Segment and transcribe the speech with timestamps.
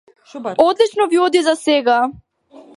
[0.57, 2.11] Одлично ви оди засега.